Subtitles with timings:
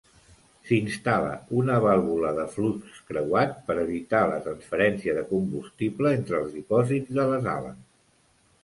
[0.69, 7.21] S'instal·la una vàlvula de flux creuat per evitar la transferència de combustible entre els dipòsits
[7.21, 7.81] de les ales.